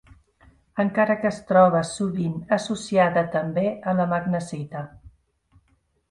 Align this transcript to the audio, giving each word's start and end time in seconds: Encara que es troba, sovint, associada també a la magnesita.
Encara 0.83 1.15
que 1.25 1.27
es 1.31 1.35
troba, 1.49 1.81
sovint, 1.89 2.39
associada 2.57 3.23
també 3.35 3.65
a 3.91 3.95
la 4.01 4.07
magnesita. 4.15 4.83